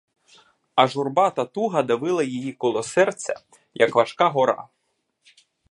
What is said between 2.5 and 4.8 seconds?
коло серця, як важка гора.